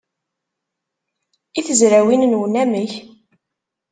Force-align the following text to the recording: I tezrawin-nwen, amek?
I 1.59 1.61
tezrawin-nwen, 1.67 2.59
amek? 2.63 2.91